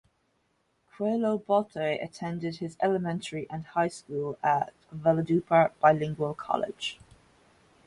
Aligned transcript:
Cuello 0.91 1.37
Baute 1.45 1.99
attended 2.03 2.55
his 2.57 2.75
elementary 2.81 3.47
and 3.51 3.63
high 3.67 3.87
school 3.89 4.35
at 4.41 4.73
Valledupar 4.91 5.73
Bilingual 5.79 6.33
College. 6.33 6.97